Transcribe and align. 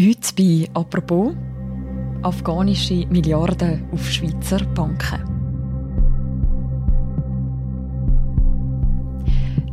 Heute 0.00 0.34
bei 0.38 0.70
«Apropos» 0.72 1.34
afghanische 2.22 3.06
Milliarden 3.10 3.84
auf 3.92 4.10
Schweizer 4.10 4.64
Banken. 4.74 5.20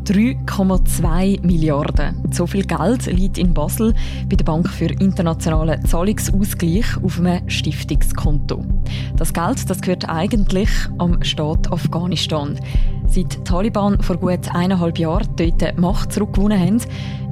3,2 0.03 1.45
Milliarden. 1.45 2.21
So 2.33 2.45
viel 2.45 2.65
Geld 2.65 3.05
liegt 3.05 3.37
in 3.37 3.53
Basel 3.53 3.93
bei 4.29 4.35
der 4.35 4.43
Bank 4.43 4.67
für 4.67 4.87
internationalen 4.87 5.85
Zahlungsausgleich 5.85 7.01
auf 7.01 7.17
einem 7.21 7.49
Stiftungskonto. 7.49 8.65
Das 9.15 9.31
Geld 9.31 9.69
das 9.69 9.79
gehört 9.79 10.09
eigentlich 10.09 10.69
am 10.97 11.23
Staat 11.23 11.71
Afghanistan. 11.71 12.59
Seit 13.07 13.37
die 13.37 13.43
Taliban 13.45 14.01
vor 14.01 14.17
gut 14.17 14.53
eineinhalb 14.53 14.99
Jahren 14.99 15.29
dort 15.37 15.77
Macht 15.79 16.11
zurückgewonnen 16.11 16.59
haben, 16.59 16.81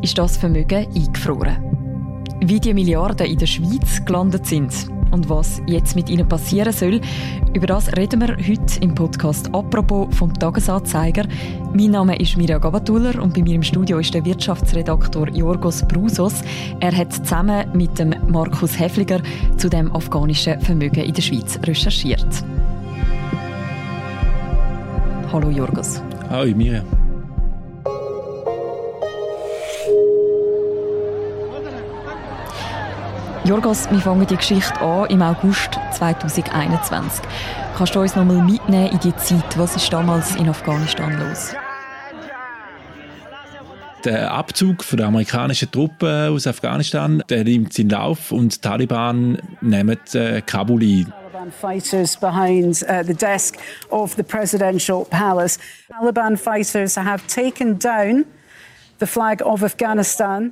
ist 0.02 0.18
das 0.18 0.38
Vermögen 0.38 0.88
eingefroren. 0.96 1.87
Wie 2.40 2.60
die 2.60 2.74
Milliarden 2.74 3.28
in 3.28 3.38
der 3.38 3.48
Schweiz 3.48 4.06
gelandet 4.06 4.46
sind, 4.46 4.72
und 5.12 5.30
was 5.30 5.62
jetzt 5.68 5.96
mit 5.96 6.10
ihnen 6.10 6.28
passieren 6.28 6.74
soll, 6.74 7.02
über 7.54 7.68
das 7.68 7.96
reden 7.96 8.22
wir 8.22 8.36
heute 8.38 8.80
im 8.82 8.94
Podcast 8.94 9.54
«Apropos» 9.54 10.16
vom 10.16 10.34
Tagesanzeiger. 10.34 11.24
Mein 11.74 11.92
Name 11.92 12.20
ist 12.20 12.38
Mirja 12.38 12.58
Gabatuller 12.58 13.22
und 13.22 13.34
bei 13.34 13.42
mir 13.42 13.56
im 13.56 13.64
Studio 13.64 14.00
ist 14.00 14.14
der 14.14 14.26
Wirtschaftsredaktor 14.26 15.30
Jorgos 15.30 15.84
Brusos. 15.88 16.42
Er 16.80 16.96
hat 16.96 17.14
zusammen 17.14 17.68
mit 17.74 17.98
dem 17.98 18.14
Markus 18.28 18.80
Hefliger 18.80 19.22
zu 19.58 19.70
dem 19.70 19.92
afghanischen 19.96 20.60
Vermögen 20.62 21.04
in 21.04 21.14
der 21.14 21.22
Schweiz 21.22 21.60
recherchiert. 21.64 22.44
Hallo 25.32 25.50
Jorgos. 25.50 26.02
Hallo 26.30 26.56
Mirja. 26.56 26.84
Jorgos, 33.48 33.90
wir 33.90 34.00
fangen 34.00 34.28
die 34.28 34.36
Geschichte 34.36 34.78
an 34.82 35.10
im 35.10 35.22
August 35.22 35.80
2021. 35.94 37.24
Kannst 37.78 37.96
du 37.96 38.02
uns 38.02 38.14
noch 38.14 38.26
mal 38.26 38.42
mitnehmen 38.42 38.92
in 38.92 39.00
die 39.00 39.16
Zeit? 39.16 39.58
Was 39.58 39.74
ist 39.78 39.94
damals 39.94 40.36
in 40.36 40.50
Afghanistan 40.50 41.18
los? 41.18 41.56
Der 44.04 44.34
Abzug 44.34 44.86
der 44.92 45.06
amerikanischen 45.06 45.72
Truppen 45.72 46.28
aus 46.28 46.46
Afghanistan 46.46 47.24
der 47.30 47.46
nimmt 47.46 47.72
seinen 47.72 47.92
Lauf 47.92 48.34
und 48.34 48.54
die 48.54 48.60
Taliban 48.60 49.38
nehmen 49.62 49.98
äh, 50.14 50.42
Kabul 50.42 50.84
ein. 50.84 51.14
Taliban 51.32 51.50
fighters 51.50 52.18
behind 52.18 52.84
uh, 52.90 53.02
the 53.02 53.14
desk 53.14 53.56
of 53.90 54.14
the 54.16 54.24
presidential 54.24 55.06
palace. 55.06 55.58
Taliban 55.90 56.36
fighters 56.36 56.98
have 56.98 57.26
taken 57.28 57.80
down 57.80 58.26
the 59.00 59.06
flag 59.06 59.42
of 59.42 59.64
Afghanistan. 59.64 60.52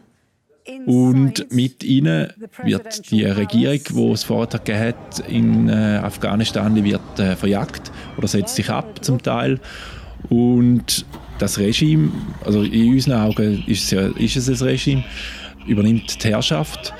Und 0.86 1.52
mit 1.52 1.84
ihnen 1.84 2.34
wird 2.64 3.12
die 3.12 3.24
Regierung, 3.24 3.80
die 3.88 4.12
es 4.12 4.24
vorher 4.24 4.60
gegeben 4.60 4.80
hat 4.80 5.20
in 5.28 5.70
äh, 5.70 6.00
Afghanistan, 6.02 6.74
die 6.74 6.84
wird 6.84 7.20
äh, 7.20 7.36
verjagt 7.36 7.92
oder 8.18 8.28
setzt 8.28 8.56
sich 8.56 8.70
ab 8.70 9.04
zum 9.04 9.22
Teil. 9.22 9.60
Und 10.30 11.06
das 11.38 11.60
Regime, 11.60 12.12
also 12.44 12.64
in 12.64 12.94
unseren 12.94 13.22
Augen 13.22 13.64
ist 13.68 13.84
es, 13.84 13.92
ja, 13.92 14.08
ist 14.18 14.38
es 14.38 14.50
ein 14.50 14.68
Regime, 14.68 15.04
übernimmt 15.68 16.24
die 16.24 16.30
Herrschaft 16.30 16.94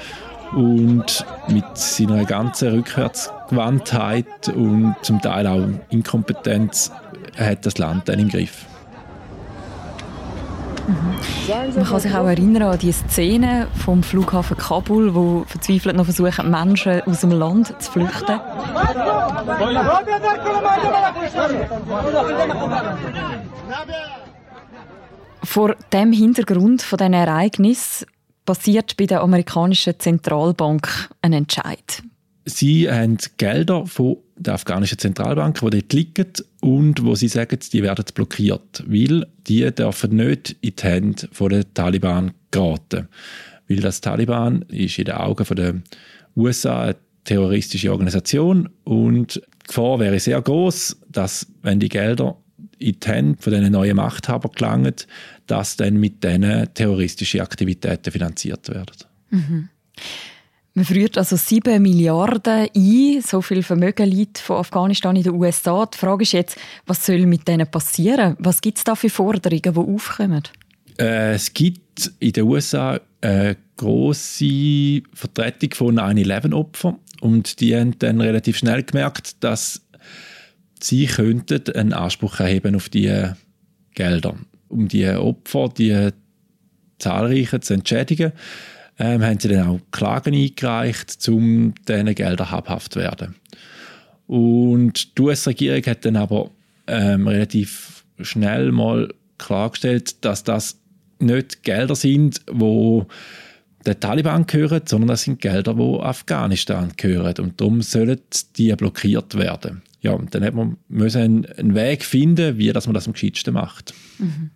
und 0.54 1.26
mit 1.50 1.66
seiner 1.74 2.24
ganzen 2.26 2.70
Rückwärtsgewandtheit 2.70 4.50
und 4.50 4.96
zum 5.02 5.22
Teil 5.22 5.48
auch 5.48 5.68
Inkompetenz 5.90 6.92
hat 7.38 7.66
das 7.66 7.78
Land 7.78 8.08
dann 8.10 8.20
im 8.20 8.30
Griff. 8.30 8.66
Mhm. 10.88 11.76
Man 11.76 11.86
kann 11.86 12.00
sich 12.00 12.14
auch 12.14 12.28
erinnern 12.28 12.64
an 12.64 12.80
die 12.80 12.92
Szene 12.92 13.68
vom 13.84 14.04
Flughafen 14.04 14.58
Kabul, 14.58 15.16
wo 15.16 15.44
verzweifelt 15.48 15.96
noch 15.96 16.06
versuchen, 16.06 16.50
Menschen 16.50 17.02
aus 17.02 17.22
dem 17.22 17.32
Land 17.32 17.74
zu 17.82 17.92
flüchten. 17.92 18.40
Vor 25.44 25.76
dem 25.94 26.12
Hintergrund 26.12 26.82
von 26.82 26.98
diesen 26.98 27.14
Ereignis 27.14 28.06
passiert 28.46 28.98
bei 28.98 29.06
der 29.06 29.22
amerikanischen 29.22 30.00
Zentralbank 30.00 31.10
ein 31.22 31.34
Entscheid. 31.34 32.04
Sie 32.46 32.90
haben 32.90 33.18
Gelder 33.38 33.86
von 33.88 34.18
der 34.38 34.56
afghanischen 34.56 34.98
Zentralbank, 34.98 35.60
die 35.62 35.70
dort 35.70 35.94
liegen 35.94 36.34
und 36.62 37.04
wo 37.04 37.16
sie 37.16 37.28
sagen, 37.28 37.60
die 37.72 37.84
werden 37.84 38.06
blockiert, 38.14 38.84
weil 38.88 39.28
die 39.48 39.70
dürfen 39.72 40.16
nicht 40.16 40.58
in 40.62 40.76
die 40.76 40.84
Hände 40.84 41.30
der 41.40 41.74
Taliban 41.74 42.32
geraten. 42.52 43.08
Weil 43.68 43.78
das 43.78 44.02
Taliban 44.02 44.64
ist 44.64 45.00
in 45.00 45.06
den 45.06 45.16
Augen 45.16 45.56
der 45.56 45.76
USA 46.36 46.84
eine 46.84 46.96
terroristische 47.24 47.92
Organisation 47.92 48.70
und 48.84 49.36
die 49.36 49.68
Gefahr 49.68 50.00
wäre 50.00 50.20
sehr 50.20 50.42
groß, 50.42 50.98
dass 51.10 51.48
wenn 51.64 51.80
die 51.80 51.90
Gelder 51.90 52.38
in 52.78 53.00
die 53.00 53.08
Hände 53.08 53.42
von 53.42 53.54
diesen 53.54 53.72
neuen 53.72 53.96
Machthabern 53.96 54.52
gelangen, 54.54 54.94
dass 55.48 55.78
dann 55.78 55.96
mit 55.96 56.24
diesen 56.24 56.74
terroristische 56.74 57.42
Aktivitäten 57.42 58.12
finanziert 58.12 58.70
werden. 58.70 58.96
Mhm. 59.30 59.70
Man 60.78 60.84
führt 60.84 61.18
also 61.18 61.38
7 61.38 61.82
Milliarden 61.82 62.68
ein, 62.76 63.22
so 63.26 63.42
viel 63.42 63.64
Vermögen 63.64 64.10
liegt 64.10 64.40
von 64.40 64.58
Afghanistan 64.58 65.16
in 65.16 65.24
den 65.24 65.34
USA. 65.34 65.86
Die 65.86 65.98
Frage 65.98 66.24
ist 66.24 66.34
jetzt, 66.34 66.58
was 66.86 67.06
soll 67.06 67.26
mit 67.26 67.48
denen 67.48 67.66
passieren? 67.66 68.36
Was 68.40 68.60
gibt 68.60 68.80
es 68.80 68.84
da 68.84 68.94
für 68.94 69.10
Forderungen, 69.10 69.62
die 69.62 69.70
aufkommen? 69.70 70.44
Äh, 71.00 71.36
es 71.36 71.54
gibt 71.54 72.12
in 72.20 72.34
den 72.34 72.44
USA 72.44 73.00
eine 73.22 73.56
grosse 73.78 75.02
Vertretung 75.14 75.74
von 75.74 75.98
9-11-Opfern 75.98 76.98
und 77.22 77.62
die 77.62 77.74
haben 77.74 77.98
dann 78.00 78.20
relativ 78.20 78.58
schnell 78.58 78.84
gemerkt, 78.84 79.42
dass 79.46 79.82
sie 80.82 81.06
könnten 81.06 81.74
einen 81.74 81.94
Anspruch 81.94 82.42
erheben 82.42 82.76
auf 82.76 82.90
diese 82.90 83.38
Gelder, 83.94 84.36
um 84.68 84.90
die 84.90 85.08
Opfer, 85.08 85.70
die 85.70 86.10
zahlreichen 87.00 87.62
zu 87.62 87.76
entschädigen 87.76 88.34
ähm, 88.98 89.24
haben 89.24 89.40
sie 89.40 89.50
dann 89.50 89.68
auch 89.68 89.80
Klagen 89.92 90.34
eingereicht, 90.34 91.28
um 91.28 91.74
diesen 91.88 92.16
Gelder 92.16 92.52
habhaft 92.52 92.94
zu 92.94 93.00
werden. 93.00 93.36
Und 94.28 95.18
die 95.18 95.22
US-Regierung 95.22 95.84
hat 95.86 96.06
dann 96.06 96.16
aber 96.16 96.50
ähm, 96.88 97.28
relativ 97.28 98.06
schnell 98.22 98.72
mal 98.72 99.14
klargestellt, 99.38 100.24
dass 100.24 100.44
das 100.44 100.80
nicht 101.20 101.64
Gelder 101.64 101.96
sind, 101.96 102.42
wo 102.52 103.08
der 103.86 104.00
Taliban 104.00 104.48
gehören, 104.48 104.82
sondern 104.86 105.10
das 105.10 105.24
sind 105.24 105.42
Gelder, 105.42 105.76
die 105.76 106.00
Afghanistan 106.02 106.92
gehören. 106.98 107.36
Und 107.40 107.62
darum 107.62 107.82
sollen 107.82 108.20
die 108.58 108.74
blockiert 108.76 109.36
werden. 109.38 109.84
Ja, 110.02 110.12
und 110.12 110.34
dann 110.34 110.44
hat 110.44 110.54
man 110.54 110.78
müssen 110.88 111.46
einen 111.46 111.76
Weg 111.76 112.04
finden, 112.04 112.58
wie 112.58 112.72
dass 112.72 112.88
man 112.88 112.94
das 112.94 113.08
am 113.08 113.14
gescheitsten 113.14 113.54
macht. 113.54 113.94
Mhm. 114.18 114.52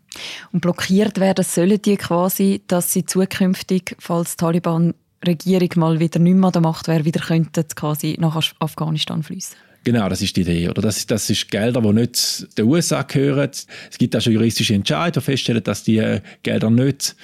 Und 0.51 0.61
blockiert 0.61 1.19
werden 1.19 1.45
sollen 1.45 1.81
die 1.81 1.97
quasi, 1.97 2.61
dass 2.67 2.93
sie 2.93 3.05
zukünftig, 3.05 3.95
falls 3.99 4.35
die 4.35 4.37
Taliban-Regierung 4.37 5.69
mal 5.75 5.99
wieder 5.99 6.19
nicht 6.19 6.35
mehr 6.35 6.47
an 6.47 6.53
der 6.53 6.61
Macht 6.61 6.87
wäre, 6.87 7.05
wieder 7.05 7.21
könnten 7.21 7.65
quasi 7.75 8.17
nach 8.19 8.39
Afghanistan 8.59 9.23
fließen. 9.23 9.55
Genau, 9.83 10.09
das 10.09 10.21
ist 10.21 10.35
die 10.35 10.41
Idee. 10.41 10.69
Oder 10.69 10.81
das, 10.81 11.05
das 11.07 11.29
ist 11.29 11.49
Gelder, 11.49 11.81
die 11.81 11.93
nicht 11.93 12.57
den 12.57 12.65
USA 12.65 13.01
gehören. 13.03 13.49
Es 13.49 13.97
gibt 13.97 14.15
auch 14.15 14.21
schon 14.21 14.33
juristische 14.33 14.73
Entscheidungen, 14.73 15.13
die 15.13 15.31
feststellen, 15.31 15.63
dass 15.63 15.83
die 15.83 15.97
äh, 15.97 16.21
Gelder 16.43 16.69
nicht 16.69 17.15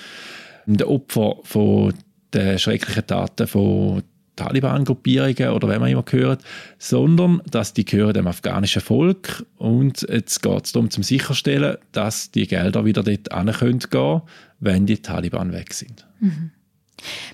den 0.66 0.88
Opfer 0.88 1.36
von 1.44 1.94
den 2.34 2.58
schrecklichen 2.58 3.06
Taten 3.06 3.48
von 3.48 4.04
Taliban-Gruppierungen 4.36 5.50
oder 5.50 5.68
wenn 5.68 5.82
man 5.82 5.90
immer 5.90 6.04
gehört, 6.04 6.42
sondern 6.78 7.42
dass 7.50 7.74
die 7.74 7.86
gehören 7.86 8.14
dem 8.14 8.28
afghanischen 8.28 8.82
Volk 8.82 9.46
und 9.58 10.06
jetzt 10.10 10.42
geht 10.42 10.66
es 10.66 10.72
darum, 10.72 10.90
zum 10.90 11.04
sicherstellen, 11.04 11.78
dass 11.92 12.32
die 12.32 12.48
Gelder 12.48 12.86
wieder 12.86 13.04
dort 13.04 13.30
gehen 13.30 13.80
können, 13.90 14.22
wenn 14.60 14.86
die 14.86 14.98
Taliban 14.98 15.52
weg 15.52 15.74
sind. 15.74 16.06
Mhm. 16.20 16.52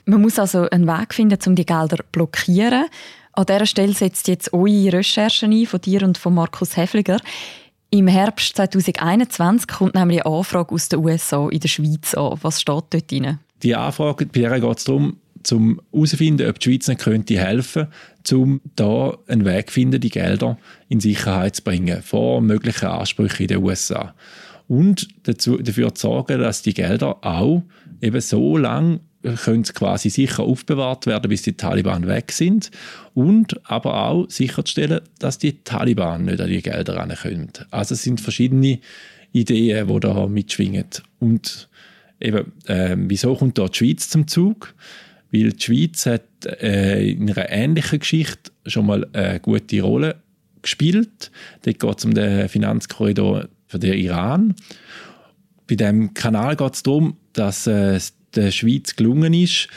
Man 0.05 0.21
muss 0.21 0.39
also 0.39 0.69
einen 0.69 0.87
Weg 0.87 1.13
finden, 1.13 1.37
um 1.45 1.55
die 1.55 1.65
Gelder 1.65 1.97
zu 1.97 2.03
blockieren. 2.11 2.85
An 3.33 3.45
dieser 3.45 3.65
Stelle 3.65 3.93
setzt 3.93 4.27
jetzt 4.27 4.53
eure 4.53 4.93
Recherchen 4.93 5.53
ein, 5.53 5.65
von 5.65 5.79
dir 5.79 6.03
und 6.03 6.17
von 6.17 6.33
Markus 6.33 6.75
Hefliger. 6.75 7.19
Im 7.89 8.07
Herbst 8.07 8.55
2021 8.55 9.67
kommt 9.67 9.95
nämlich 9.95 10.25
eine 10.25 10.37
Anfrage 10.37 10.73
aus 10.73 10.89
den 10.89 10.99
USA 10.99 11.47
in 11.49 11.59
der 11.59 11.67
Schweiz 11.67 12.13
an. 12.13 12.37
Was 12.41 12.61
steht 12.61 12.85
dort 12.89 13.11
drin? 13.11 13.39
Die 13.63 13.75
Anfrage, 13.75 14.25
bei 14.25 14.39
der 14.41 14.59
geht 14.59 14.77
es 14.77 14.85
darum, 14.85 15.17
um 15.51 15.81
herauszufinden, 15.91 16.49
ob 16.49 16.59
die 16.59 16.69
Schweiz 16.69 16.87
nicht 16.87 17.01
könnte 17.01 17.37
helfen 17.37 17.87
um 18.31 18.61
da 18.75 19.17
einen 19.27 19.45
Weg 19.45 19.67
zu 19.67 19.73
finden, 19.73 19.99
die 19.99 20.09
Gelder 20.09 20.57
in 20.89 20.99
Sicherheit 20.99 21.55
zu 21.55 21.63
bringen 21.63 22.01
vor 22.03 22.41
möglichen 22.41 22.85
Ansprüchen 22.85 23.43
in 23.43 23.47
den 23.47 23.63
USA. 23.63 24.13
Und 24.67 25.07
dazu, 25.23 25.57
dafür 25.57 25.93
zu 25.95 26.01
sorgen, 26.01 26.39
dass 26.39 26.61
die 26.61 26.73
Gelder 26.73 27.17
auch 27.25 27.63
eben 27.99 28.21
so 28.21 28.57
lange 28.57 28.99
können 29.43 29.63
quasi 29.63 30.09
sicher 30.09 30.43
aufbewahrt 30.43 31.05
werden, 31.05 31.29
bis 31.29 31.43
die 31.43 31.53
Taliban 31.53 32.07
weg 32.07 32.31
sind 32.31 32.71
und 33.13 33.59
aber 33.69 34.07
auch 34.07 34.29
sicherzustellen, 34.29 35.01
dass 35.19 35.37
die 35.37 35.63
Taliban 35.63 36.25
nicht 36.25 36.41
an 36.41 36.49
die 36.49 36.61
Gelder 36.61 36.95
rankommen. 36.95 37.51
Also 37.69 37.93
es 37.93 38.03
sind 38.03 38.21
verschiedene 38.21 38.79
Ideen, 39.31 39.87
die 39.87 39.99
da 39.99 40.27
mitschwingen. 40.27 40.87
Und 41.19 41.69
eben, 42.19 42.51
äh, 42.65 42.95
wieso 42.97 43.35
kommt 43.35 43.57
da 43.57 43.67
die 43.67 43.77
Schweiz 43.77 44.09
zum 44.09 44.27
Zug? 44.27 44.73
Weil 45.31 45.53
die 45.53 45.61
Schweiz 45.61 46.05
hat 46.05 46.23
äh, 46.45 47.09
in 47.11 47.31
einer 47.31 47.49
ähnlichen 47.49 47.99
Geschichte 47.99 48.51
schon 48.65 48.85
mal 48.85 49.07
eine 49.13 49.39
gute 49.39 49.81
Rolle 49.81 50.17
gespielt. 50.61 51.31
Dort 51.63 51.79
geht 51.79 51.97
es 51.97 52.05
um 52.05 52.13
den 52.13 52.49
Finanzkorridor 52.49 53.47
für 53.67 53.79
den 53.79 53.93
Iran. 53.93 54.55
Bei 55.67 55.75
diesem 55.75 56.13
Kanal 56.13 56.55
geht 56.55 56.73
es 56.73 56.83
darum, 56.83 57.17
dass 57.33 57.67
äh, 57.67 57.95
es 57.95 58.13
der 58.35 58.51
Schweiz 58.51 58.95
gelungen 58.95 59.33
ist, 59.33 59.67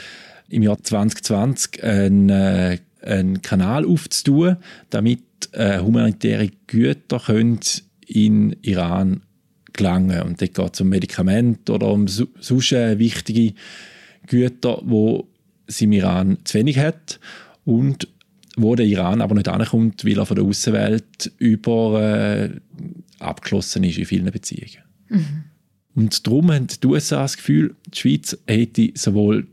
im 0.49 0.63
Jahr 0.63 0.81
2020 0.81 1.83
einen, 1.83 2.29
äh, 2.29 2.77
einen 3.01 3.41
Kanal 3.41 3.85
aufzutun, 3.85 4.57
damit 4.89 5.23
äh, 5.51 5.79
humanitäre 5.79 6.49
Güter 6.67 7.19
können 7.19 7.59
in 8.07 8.55
Iran 8.61 9.21
gelangen 9.73 10.21
Und 10.21 10.41
dort 10.41 10.53
geht 10.53 10.73
es 10.73 10.81
um 10.81 10.89
Medikamente 10.89 11.73
oder 11.73 11.87
um 11.87 12.07
sonst 12.07 12.71
wichtige 12.71 13.53
Güter, 14.27 14.81
wo 14.83 15.27
sie 15.67 15.85
im 15.85 15.91
Iran 15.93 16.37
zu 16.43 16.57
wenig 16.57 16.79
hat 16.79 17.19
und 17.63 18.07
wo 18.57 18.75
der 18.75 18.85
Iran 18.85 19.21
aber 19.21 19.35
nicht 19.35 19.47
ankommt, 19.47 20.05
weil 20.05 20.17
er 20.17 20.25
von 20.25 20.35
der 20.35 20.45
Außenwelt 20.45 21.31
über 21.37 22.01
äh, 22.01 22.49
abgeschlossen 23.19 23.83
ist 23.83 23.97
in 23.97 24.05
vielen 24.05 24.31
Beziehungen. 24.31 24.83
Mhm. 25.09 25.43
Und 25.95 26.27
darum 26.27 26.51
haben 26.51 26.67
die 26.67 26.87
USA 26.87 27.21
das 27.21 27.37
Gefühl, 27.37 27.75
die 27.93 27.99
Schweiz 27.99 28.37
hätte 28.47 28.91
sowohl 28.95 29.47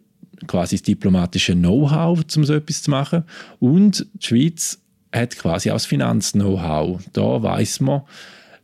quasi 0.47 0.77
das 0.77 0.83
diplomatische 0.83 1.55
Know-how, 1.55 2.21
um 2.37 2.45
so 2.45 2.55
etwas 2.55 2.83
zu 2.83 2.91
machen, 2.91 3.25
und 3.61 4.07
die 4.15 4.27
Schweiz 4.27 4.81
hat 5.13 5.37
quasi 5.37 5.71
auch 5.71 5.77
das 5.77 5.87
Finanz-Know-how. 5.87 7.03
Da 7.13 7.43
weiß 7.43 7.81
man, 7.81 8.03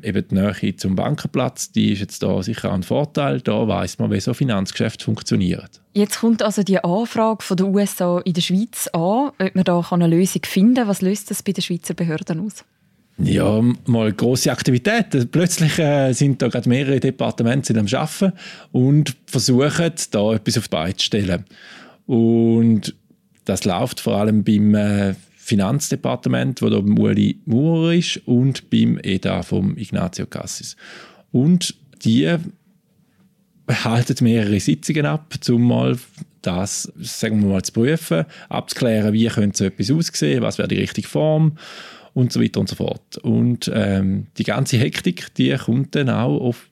eben 0.02 0.26
die 0.28 0.34
Nähe 0.34 0.76
zum 0.76 0.96
Bankenplatz, 0.96 1.72
die 1.72 1.92
ist 1.92 2.00
jetzt 2.00 2.22
da 2.22 2.42
sicher 2.42 2.72
ein 2.72 2.82
Vorteil. 2.82 3.40
Da 3.40 3.66
weiß 3.66 3.98
man, 3.98 4.10
wie 4.10 4.20
so 4.20 4.34
Finanzgeschäfte 4.34 5.04
funktionieren. 5.04 5.68
Jetzt 5.92 6.20
kommt 6.20 6.42
also 6.42 6.62
die 6.62 6.82
Anfrage 6.82 7.42
von 7.42 7.56
den 7.56 7.74
USA 7.74 8.20
in 8.20 8.34
der 8.34 8.40
Schweiz 8.40 8.88
an, 8.92 9.30
ob 9.38 9.54
man 9.54 9.64
da 9.64 9.84
eine 9.90 10.06
Lösung 10.06 10.42
finden 10.44 10.74
kann. 10.74 10.88
Was 10.88 11.02
löst 11.02 11.30
das 11.30 11.42
bei 11.42 11.52
den 11.52 11.62
Schweizer 11.62 11.94
Behörden 11.94 12.40
aus? 12.40 12.64
Ja, 13.20 13.60
mal 13.86 14.12
große 14.12 14.50
Aktivitäten. 14.50 15.28
Plötzlich 15.28 15.76
äh, 15.80 16.12
sind 16.12 16.40
da 16.40 16.48
gerade 16.48 16.68
mehrere 16.68 17.00
Departemente 17.00 17.76
am 17.76 17.86
Arbeiten 17.86 18.32
und 18.70 19.16
versuchen, 19.26 19.92
da 20.12 20.34
etwas 20.34 20.58
auf 20.58 20.68
die 20.68 20.70
Beine 20.70 20.96
zu 20.96 21.04
stellen. 21.04 21.44
Und 22.06 22.94
das 23.44 23.64
läuft 23.64 23.98
vor 23.98 24.18
allem 24.18 24.44
beim 24.44 24.74
äh, 24.74 25.14
Finanzdepartement, 25.48 26.60
wo 26.60 26.68
beim 26.68 26.98
Uli 26.98 27.40
Maurer 27.46 27.94
ist, 27.94 28.18
und 28.26 28.68
beim 28.68 28.98
EDA 29.02 29.42
vom 29.42 29.78
Ignazio 29.78 30.26
Cassis. 30.26 30.76
Und 31.32 31.74
die 32.04 32.36
halten 33.66 34.24
mehrere 34.24 34.60
Sitzungen 34.60 35.06
ab, 35.06 35.34
um 35.48 35.62
mal 35.62 35.96
das, 36.42 36.92
sagen 37.00 37.40
wir 37.40 37.48
mal, 37.48 37.62
zu 37.62 37.72
prüfen, 37.72 38.26
abzuklären, 38.50 39.14
wie 39.14 39.26
könnte 39.26 39.58
so 39.58 39.64
etwas 39.64 39.90
aussehen, 39.90 40.42
was 40.42 40.58
wäre 40.58 40.68
die 40.68 40.80
richtige 40.80 41.08
Form 41.08 41.56
und 42.12 42.30
so 42.30 42.42
weiter 42.42 42.60
und 42.60 42.68
so 42.68 42.76
fort. 42.76 43.16
Und 43.18 43.70
ähm, 43.74 44.26
die 44.36 44.44
ganze 44.44 44.76
Hektik, 44.76 45.34
die 45.34 45.56
kommt 45.56 45.94
dann 45.94 46.10
auch 46.10 46.40
auf, 46.40 46.68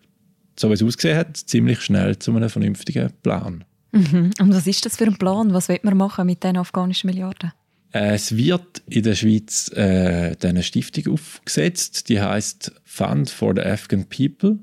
so 0.59 0.69
wie 0.69 0.75
es 0.75 0.83
ausgesehen 0.83 1.17
hat, 1.17 1.37
ziemlich 1.37 1.81
schnell 1.81 2.19
zu 2.19 2.31
einem 2.37 2.51
vernünftigen 2.51 3.11
Plan. 3.23 3.65
Mhm. 3.93 4.33
Und 4.39 4.55
was 4.55 4.67
ist 4.67 4.85
das 4.85 4.97
für 4.97 5.05
ein 5.05 5.17
Plan? 5.17 5.55
Was 5.55 5.69
wird 5.69 5.85
man 5.85 5.97
machen 5.97 6.27
mit 6.27 6.45
den 6.45 6.59
afghanischen 6.59 7.09
Milliarden? 7.09 7.53
Es 7.99 8.37
wird 8.37 8.83
in 8.91 9.05
der 9.05 9.15
Schweiz 9.15 9.71
äh, 9.75 10.37
eine 10.43 10.63
Stiftung 10.63 11.15
aufgesetzt, 11.15 12.11
die 12.11 12.21
heißt 12.21 12.73
Fund 12.85 13.31
for 13.31 13.55
the 13.55 13.63
Afghan 13.63 14.05
People. 14.05 14.59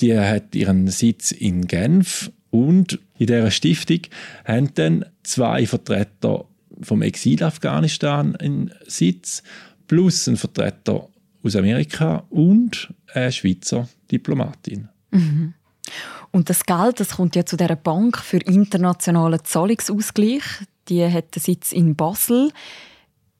Die 0.00 0.16
hat 0.16 0.54
ihren 0.54 0.86
Sitz 0.86 1.32
in 1.32 1.66
Genf 1.66 2.30
und 2.50 3.00
in 3.18 3.26
dieser 3.26 3.50
Stiftung 3.50 4.02
haben 4.44 4.72
dann 4.74 5.06
zwei 5.24 5.66
Vertreter 5.66 6.44
vom 6.80 7.02
Exil 7.02 7.42
Afghanistan 7.42 8.36
einen 8.36 8.70
Sitz, 8.86 9.42
plus 9.88 10.28
ein 10.28 10.36
Vertreter 10.36 11.08
aus 11.42 11.56
Amerika 11.56 12.24
und 12.30 12.94
eine 13.12 13.32
Schweizer 13.32 13.88
Diplomatin. 14.08 14.88
Mhm. 15.10 15.54
Und 16.30 16.48
das 16.48 16.64
Geld, 16.64 17.00
das 17.00 17.16
kommt 17.16 17.34
ja 17.34 17.44
zu 17.44 17.56
der 17.56 17.74
Bank 17.74 18.18
für 18.18 18.38
internationalen 18.38 19.40
Zahlungsausgleich 19.42 20.44
die 20.90 21.04
hat 21.06 21.34
den 21.34 21.40
Sitz 21.40 21.72
in 21.72 21.94
Basel. 21.94 22.50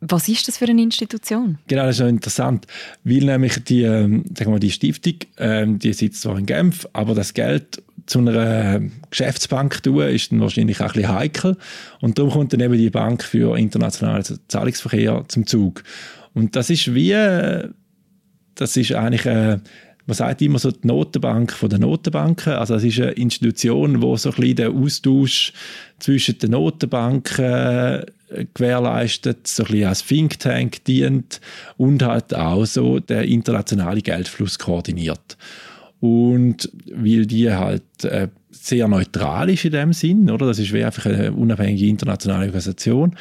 Was 0.00 0.29
ist 0.29 0.49
das 0.49 0.56
für 0.56 0.64
eine 0.64 0.81
Institution? 0.81 1.58
Genau, 1.67 1.85
das 1.85 2.00
ist 2.00 2.08
interessant, 2.08 2.67
weil 3.05 3.25
nämlich 3.25 3.62
die, 3.64 3.82
ähm, 3.82 4.25
sagen 4.37 4.52
wir, 4.52 4.58
die 4.58 4.70
Stiftung, 4.70 5.17
ähm, 5.37 5.79
die 5.79 5.93
sitzt 5.93 6.23
zwar 6.23 6.38
in 6.38 6.47
Genf, 6.47 6.88
aber 6.94 7.14
das 7.14 7.35
Geld 7.35 7.82
zu 8.06 8.20
einer 8.20 8.76
ähm, 8.76 8.93
Geschäftsbank 9.11 9.82
tun, 9.82 10.02
ist 10.08 10.32
dann 10.32 10.41
wahrscheinlich 10.41 10.81
auch 10.81 10.87
ein 10.87 10.93
bisschen 10.93 11.14
heikel. 11.14 11.56
Und 12.00 12.19
darum 12.19 12.32
kommt 12.32 12.52
dann 12.55 12.61
eben 12.61 12.79
die 12.79 12.88
Bank 12.88 13.23
für 13.23 13.58
internationalen 13.58 14.25
Zahlungsverkehr 14.49 15.25
zum 15.29 15.46
Zug. 15.46 15.82
Und 16.32 16.56
das 16.56 16.70
ist 16.70 16.94
wie, 16.94 17.12
äh, 17.12 17.69
das 18.55 18.76
ist 18.79 18.93
eigentlich 18.93 19.26
äh, 19.26 19.58
man 20.11 20.17
sagt 20.17 20.43
immer 20.43 20.59
so 20.59 20.73
die 20.73 20.89
Notenbank 20.89 21.53
von 21.53 21.71
den 21.71 21.83
Notenbanken. 21.83 22.55
Also 22.55 22.75
es 22.75 22.83
ist 22.83 22.99
eine 22.99 23.12
Institution, 23.12 24.03
wo 24.03 24.17
so 24.17 24.31
ein 24.31 24.35
bisschen 24.35 24.57
der 24.57 24.71
Austausch 24.71 25.53
zwischen 26.01 26.37
den 26.41 26.51
Notenbanken 26.51 27.45
äh, 27.45 28.05
gewährleistet, 28.53 29.47
so 29.47 29.62
ein 29.62 29.71
bisschen 29.71 29.87
als 29.87 30.05
Think 30.05 30.41
Tank 30.41 30.83
dient 30.83 31.41
und 31.77 32.03
halt 32.03 32.35
auch 32.35 32.65
so 32.65 32.99
der 32.99 33.23
internationale 33.23 34.03
Geldfluss 34.03 34.59
koordiniert. 34.59 35.37
Und 36.01 36.69
weil 36.93 37.27
die 37.27 37.53
halt 37.53 38.03
äh, 38.03 38.27
sehr 38.51 38.89
neutral 38.89 39.49
ist 39.49 39.65
in 39.65 39.71
dem 39.71 39.93
Sinn, 39.93 40.29
oder? 40.29 40.47
Das 40.47 40.59
ist 40.59 40.73
wie 40.73 40.83
einfach 40.83 41.06
eine 41.06 41.31
unabhängige 41.31 41.87
internationale 41.87 42.47
Organisation, 42.47 43.15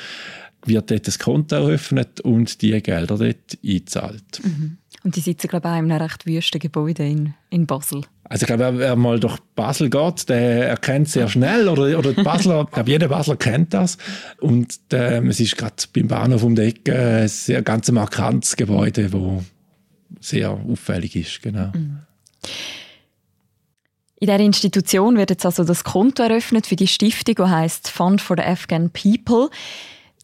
wird 0.66 0.92
dort 0.92 1.08
das 1.08 1.20
Konto 1.20 1.56
eröffnet 1.56 2.22
und 2.22 2.62
die 2.62 2.82
Gelder 2.82 3.18
dort 3.18 3.58
eingezahlt. 3.64 4.42
Mhm. 4.44 4.78
Und 5.04 5.16
die 5.16 5.22
sitzen, 5.22 5.48
glaube 5.48 5.68
ich, 5.68 5.74
auch 5.74 5.78
in 5.78 5.92
einem 5.92 6.02
recht 6.02 6.26
wüsten 6.26 6.60
Gebäude 6.60 7.08
in, 7.08 7.34
in 7.50 7.66
Basel. 7.66 8.02
Also 8.26 8.44
ich 8.44 8.48
glaube, 8.48 8.78
wer 8.78 8.96
mal 8.96 9.20
durch 9.20 9.38
Basel 9.56 9.90
geht, 9.90 10.30
der 10.30 10.70
erkennt 10.70 11.10
sehr 11.10 11.28
schnell, 11.30 11.68
oder, 11.68 11.98
oder 11.98 12.14
die 12.14 12.22
Basler, 12.22 12.62
ich 12.68 12.72
glaube, 12.72 12.90
jeder 12.92 13.08
Basler 13.08 13.38
kennt 13.38 13.74
das. 13.74 13.98
Und 14.40 14.78
ähm, 14.92 15.30
es 15.30 15.40
ist 15.40 15.58
gerade 15.58 15.76
beim 15.94 16.08
Bahnhof 16.08 16.44
um 16.44 16.56
die 16.56 16.64
Ecke 16.64 17.22
ein 17.22 17.28
sehr 17.28 17.62
ganz 17.62 17.90
markantes 17.92 18.56
Gebäude, 18.56 19.10
das 19.10 19.44
sehr 20.20 20.52
auffällig 20.52 21.16
ist. 21.16 21.42
Genau. 21.42 21.72
Mhm. 21.74 22.00
In 24.22 24.28
dieser 24.28 24.40
Institution 24.40 25.18
wird 25.18 25.30
jetzt 25.30 25.46
also 25.46 25.64
das 25.64 25.86
Konto 25.86 26.24
eröffnet 26.24 26.68
für 26.68 26.76
die 26.76 26.88
Stiftung, 26.88 27.36
die 27.36 27.44
heißt 27.44 27.90
Fund 27.90 28.22
for 28.22 28.36
the 28.38 28.44
Afghan 28.44 28.90
People. 28.90 29.50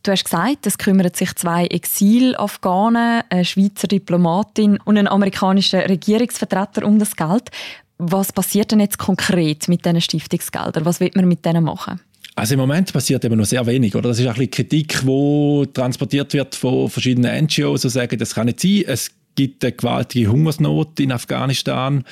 Du 0.05 0.11
hast 0.11 0.23
gesagt, 0.23 0.67
es 0.67 0.77
kümmern 0.77 1.11
sich 1.15 1.33
zwei 1.33 1.65
Exil-Afghanen, 1.65 3.23
eine 3.27 3.43
Schweizer 3.43 3.87
Diplomatin 3.87 4.77
und 4.85 4.99
ein 4.99 5.07
amerikanischer 5.07 5.89
Regierungsvertreter 5.89 6.85
um 6.85 6.99
das 6.99 7.15
Geld. 7.15 7.49
Was 7.97 8.31
passiert 8.31 8.71
denn 8.71 8.81
jetzt 8.81 8.99
konkret 8.99 9.67
mit 9.67 9.83
diesen 9.83 10.01
Stiftungsgeldern? 10.01 10.85
Was 10.85 10.99
wird 10.99 11.15
man 11.15 11.27
mit 11.27 11.43
denen 11.43 11.63
machen? 11.63 11.99
Also 12.35 12.53
im 12.53 12.59
Moment 12.59 12.93
passiert 12.93 13.25
eben 13.25 13.35
noch 13.35 13.45
sehr 13.45 13.65
wenig, 13.65 13.95
oder? 13.95 14.09
Das 14.09 14.19
ist 14.19 14.27
auch 14.27 14.33
ein 14.33 14.47
bisschen 14.47 14.51
Kritik, 14.51 15.01
die 15.01 15.73
transportiert 15.73 16.31
wird 16.33 16.53
von 16.53 16.87
verschiedenen 16.87 17.45
NGOs, 17.45 17.81
die 17.81 17.89
sagen, 17.89 18.19
das 18.19 18.35
kann 18.35 18.45
nicht 18.45 18.59
sein. 18.59 18.83
Es 18.85 19.09
gibt 19.35 19.63
eine 19.63 19.73
gewaltige 19.73 20.31
Hungersnot 20.31 20.99
in 20.99 21.11
Afghanistan. 21.11 22.03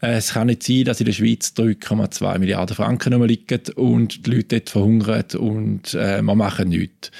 Äh, 0.00 0.14
es 0.14 0.32
kann 0.32 0.48
nicht 0.48 0.62
sein, 0.62 0.84
dass 0.84 1.00
in 1.00 1.06
der 1.06 1.12
Schweiz 1.12 1.54
3,2 1.56 2.38
Milliarden 2.38 2.76
Franken 2.76 3.12
rumliegen 3.12 3.60
und 3.76 4.26
die 4.26 4.30
Leute 4.30 4.60
dort 4.60 4.70
verhungern 4.70 5.24
und 5.38 5.94
äh, 5.94 6.20
wir 6.22 6.34
machen 6.34 6.68
nichts. 6.68 7.10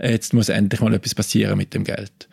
Jetzt 0.00 0.34
muss 0.34 0.48
endlich 0.48 0.80
mal 0.80 0.94
etwas 0.94 1.14
passieren 1.14 1.56
mit 1.56 1.72
dem 1.72 1.84
Geld. 1.84 2.28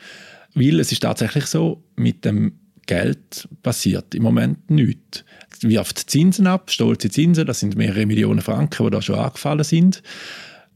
Weil 0.53 0.79
es 0.79 0.91
ist 0.91 1.01
tatsächlich 1.01 1.45
so, 1.45 1.83
mit 1.95 2.25
dem 2.25 2.53
Geld 2.85 3.47
passiert 3.61 4.13
im 4.13 4.23
Moment 4.23 4.69
nichts. 4.69 5.23
Es 5.51 5.63
wirft 5.63 6.09
Zinsen 6.09 6.47
ab, 6.47 6.69
stolze 6.69 7.09
Zinsen, 7.09 7.45
das 7.45 7.61
sind 7.61 7.77
mehrere 7.77 8.05
Millionen 8.05 8.41
Franken, 8.41 8.85
die 8.85 8.91
da 8.91 9.01
schon 9.01 9.15
angefallen 9.19 9.63
sind. 9.63 10.03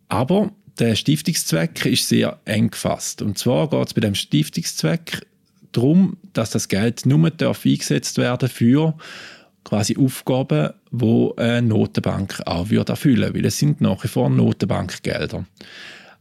Aber 0.07 0.51
der 0.79 0.95
Stiftungszweck 0.95 1.85
ist 1.85 2.07
sehr 2.07 2.39
eng 2.45 2.69
gefasst. 2.69 3.21
Und 3.21 3.37
zwar 3.37 3.69
geht 3.69 3.87
es 3.87 3.93
bei 3.93 4.01
dem 4.01 4.15
Stiftungszweck 4.15 5.25
darum, 5.71 6.17
dass 6.33 6.51
das 6.51 6.67
Geld 6.67 7.05
nur 7.05 7.29
darf 7.31 7.65
eingesetzt 7.65 8.17
werden 8.17 8.49
für 8.49 8.95
quasi 9.63 9.97
Aufgaben, 9.97 10.73
wo 10.91 11.33
eine 11.35 11.67
Notenbank 11.67 12.41
auch 12.45 12.69
würde 12.69 12.93
erfüllen, 12.93 13.33
weil 13.33 13.45
es 13.45 13.59
sind 13.59 13.81
nach 13.81 14.03
wie 14.03 14.07
vor 14.07 14.29
Notenbankgelder. 14.29 15.45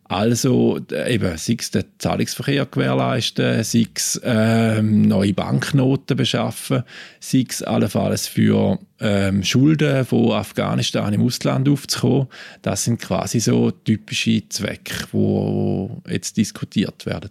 Also 0.08 0.78
eben, 0.92 1.36
sei 1.36 1.56
es 1.58 1.72
den 1.72 1.84
Zahlungsverkehr 1.98 2.66
gewährleisten, 2.66 3.64
sei 3.64 3.86
es 3.92 4.20
ähm, 4.22 5.02
neue 5.02 5.34
Banknoten 5.34 6.16
beschaffen, 6.16 6.84
sei 7.18 7.44
es 7.48 7.62
allenfalls 7.62 8.28
für 8.28 8.78
ähm, 9.00 9.42
Schulden 9.42 10.04
von 10.04 10.30
Afghanistan 10.30 11.12
im 11.12 11.22
Ausland 11.22 11.68
aufzukommen. 11.68 12.28
Das 12.62 12.84
sind 12.84 13.00
quasi 13.00 13.40
so 13.40 13.72
typische 13.72 14.48
Zwecke, 14.48 15.06
die 15.12 16.12
jetzt 16.12 16.36
diskutiert 16.36 17.04
werden. 17.04 17.30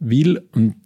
Weil, 0.00 0.42
und 0.52 0.76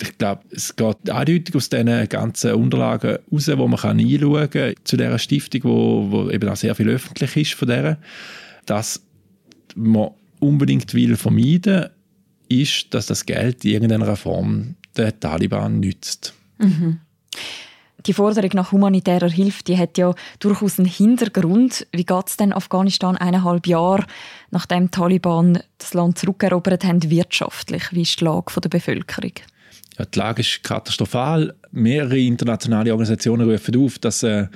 ich 0.00 0.18
glaube, 0.18 0.42
es 0.50 0.76
geht 0.76 1.10
eindeutig 1.10 1.54
aus 1.56 1.68
diesen 1.68 2.08
ganzen 2.08 2.54
Unterlagen 2.54 3.18
raus, 3.32 3.48
wo 3.48 3.66
man 3.66 3.80
kann 3.80 3.98
einschauen 3.98 4.50
kann, 4.50 4.74
zu 4.84 4.96
dieser 4.96 5.18
Stiftung, 5.18 5.64
wo, 5.64 6.10
wo 6.10 6.30
eben 6.30 6.48
auch 6.48 6.56
sehr 6.56 6.74
viel 6.74 6.88
öffentlich 6.88 7.36
ist 7.36 7.54
von 7.54 7.68
dieser 7.68 7.98
dass 8.68 9.02
man 9.74 10.10
unbedingt 10.40 10.94
will 10.94 11.16
vermeiden 11.16 11.88
ist, 12.48 12.92
dass 12.94 13.06
das 13.06 13.26
Geld 13.26 13.64
in 13.64 13.72
irgendeiner 13.72 14.16
Form 14.16 14.76
den 14.96 15.20
Taliban 15.20 15.80
nützt. 15.80 16.34
Mhm. 16.58 17.00
Die 18.06 18.12
Forderung 18.12 18.50
nach 18.54 18.72
humanitärer 18.72 19.28
Hilfe 19.28 19.64
die 19.64 19.76
hat 19.76 19.98
ja 19.98 20.14
durchaus 20.38 20.78
einen 20.78 20.88
Hintergrund. 20.88 21.86
Wie 21.92 22.04
geht 22.04 22.28
es 22.28 22.36
denn 22.36 22.52
Afghanistan 22.52 23.16
eineinhalb 23.16 23.66
Jahre, 23.66 24.06
nachdem 24.50 24.84
die 24.84 24.90
Taliban 24.92 25.58
das 25.78 25.94
Land 25.94 26.18
zurückerobert 26.18 26.84
haben, 26.84 27.10
wirtschaftlich? 27.10 27.92
Wie 27.92 28.02
ist 28.02 28.20
die 28.20 28.24
Lage 28.24 28.60
der 28.60 28.68
Bevölkerung? 28.68 29.32
Ja, 29.98 30.04
die 30.04 30.18
Lage 30.18 30.40
ist 30.40 30.62
katastrophal. 30.62 31.54
Mehrere 31.72 32.18
internationale 32.18 32.92
Organisationen 32.92 33.48
rufen 33.50 33.76
auf, 33.76 33.98
dass 33.98 34.22
äh, 34.22 34.46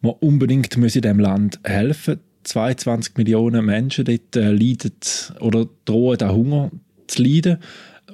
man 0.00 0.12
unbedingt 0.20 0.76
in 0.76 0.82
diesem 0.82 1.18
Land 1.18 1.58
helfen 1.64 2.14
muss. 2.14 2.20
22 2.44 3.16
Millionen 3.16 3.64
Menschen 3.64 4.04
dort 4.04 4.36
äh, 4.36 4.50
leiden 4.50 4.92
oder 5.40 5.66
drohen 5.84 6.20
an 6.20 6.32
Hunger 6.32 6.70
zu 7.06 7.22
leiden. 7.22 7.58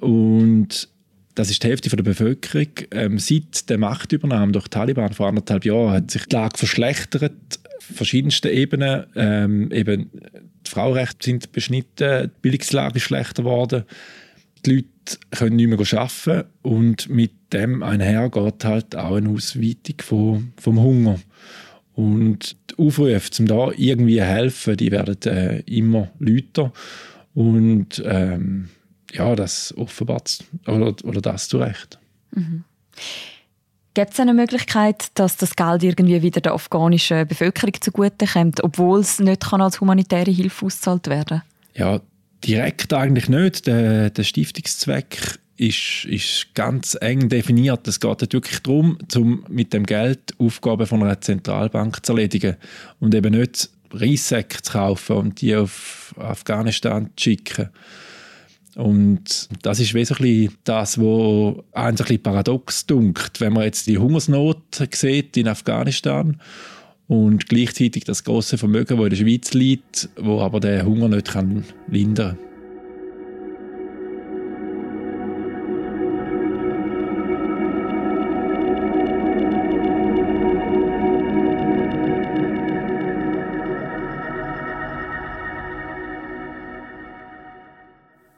Und 0.00 0.88
das 1.35 1.50
ist 1.50 1.62
die 1.62 1.68
Hälfte 1.68 1.94
der 1.94 2.02
Bevölkerung. 2.02 2.68
Ähm, 2.92 3.18
seit 3.18 3.68
der 3.68 3.78
Machtübernahme 3.78 4.52
durch 4.52 4.64
die 4.64 4.70
Taliban 4.70 5.12
vor 5.12 5.28
anderthalb 5.28 5.64
Jahren 5.64 5.92
hat 5.92 6.11
sich 6.11 6.25
die 6.26 6.37
Lage 6.37 6.59
verschlechtert. 6.59 7.32
Verschiedensten 7.80 8.49
Ebenen. 8.49 9.04
Ähm, 9.16 9.70
eben, 9.73 10.11
die 10.66 10.70
Frauenrechte 10.70 11.25
sind 11.25 11.52
beschnitten, 11.52 12.30
die 12.30 12.40
Bildungslage 12.40 12.97
ist 12.97 13.04
schlechter 13.04 13.42
geworden. 13.42 13.85
Die 14.64 14.76
Leute 14.76 15.19
können 15.31 15.57
nicht 15.57 15.69
mehr 15.69 16.00
arbeiten 16.00 16.49
und 16.62 17.09
mit 17.09 17.33
dem 17.52 17.83
einher 17.83 18.29
geht 18.31 18.64
halt 18.64 18.97
auch 18.97 19.17
eine 19.17 19.29
Ausweitung 19.31 19.97
vom, 20.00 20.52
vom 20.57 20.81
Hunger. 20.81 21.19
Und 21.95 22.57
die 22.71 22.79
Aufrufe, 22.79 23.21
um 23.40 23.47
da 23.47 23.71
irgendwie 23.76 24.23
helfen, 24.23 24.76
die 24.76 24.90
werden 24.90 25.21
äh, 25.25 25.61
immer 25.61 26.09
lauter. 26.19 26.73
Und 27.35 28.02
ähm, 28.07 28.69
ja, 29.12 29.35
das 29.35 29.76
offenbart 29.76 30.45
oder, 30.67 30.95
oder 31.05 31.21
das 31.21 31.49
zu 31.49 31.59
Recht. 31.59 31.99
Mhm. 32.33 32.64
Gibt 33.95 34.12
es 34.12 34.21
eine 34.21 34.35
Möglichkeit, 34.35 35.09
dass 35.14 35.37
das 35.37 35.57
Geld 35.57 35.83
irgendwie 35.83 36.23
wieder 36.23 36.40
der 36.40 36.52
afghanischen 36.52 37.26
Bevölkerung 37.26 37.75
zugute 37.81 38.26
kommt, 38.26 38.62
obwohl 38.62 39.00
es 39.00 39.19
nicht 39.19 39.50
kann 39.50 39.61
als 39.61 39.81
humanitäre 39.81 40.31
Hilfe 40.31 40.67
ausgezahlt 40.67 41.09
werden 41.09 41.43
Ja, 41.75 42.00
direkt 42.44 42.92
eigentlich 42.92 43.28
nicht. 43.28 43.66
Der, 43.66 44.11
der 44.11 44.23
Stiftungszweck 44.23 45.38
ist, 45.56 46.06
ist 46.06 46.54
ganz 46.54 46.97
eng 47.00 47.28
definiert. 47.28 47.87
Es 47.87 48.00
geht 48.00 48.32
wirklich 48.32 48.61
darum, 48.61 48.99
um 49.14 49.44
mit 49.49 49.73
dem 49.73 49.85
Geld 49.85 50.35
Aufgaben 50.38 50.87
von 50.87 51.02
einer 51.02 51.20
Zentralbank 51.20 52.04
zu 52.04 52.12
erledigen 52.12 52.56
und 52.99 53.14
eben 53.14 53.38
nicht 53.38 53.68
Reissäcke 53.92 54.62
zu 54.62 54.73
kaufen 54.73 55.16
und 55.16 55.40
die 55.40 55.54
auf 55.54 56.14
Afghanistan 56.18 57.11
zu 57.16 57.25
schicken. 57.25 57.68
Und 58.76 59.49
das 59.62 59.80
ist 59.80 59.94
wesentlich 59.94 60.50
das, 60.64 60.97
was 60.97 61.56
ein 61.73 61.97
bisschen 61.97 62.23
paradox 62.23 62.87
dunkt, 62.87 63.40
wenn 63.40 63.52
man 63.52 63.64
jetzt 63.64 63.87
die 63.87 63.99
Hungersnot 63.99 64.88
sieht 64.94 65.37
in 65.37 65.49
Afghanistan 65.49 66.40
und 67.11 67.49
gleichzeitig 67.49 68.05
das 68.05 68.23
große 68.23 68.57
Vermögen, 68.57 68.97
das 68.97 69.05
in 69.05 69.11
der 69.11 69.17
Schweiz 69.17 69.52
liegt, 69.52 70.09
wo 70.17 70.40
aber 70.40 70.61
der 70.61 70.87
Hunger 70.87 71.09
nicht 71.09 71.29
kann 71.29 71.64
lindern 71.88 72.37
kann. 72.37 72.50